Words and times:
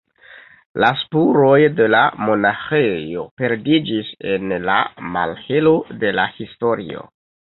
La 0.83 0.87
spuroj 0.99 1.57
de 1.79 1.85
la 1.95 1.99
monaĥejo 2.29 3.25
perdiĝis 3.41 4.09
en 4.37 4.55
la 4.71 4.79
malhelo 5.17 5.75
de 6.05 6.15
la 6.21 6.27
historio. 6.39 7.05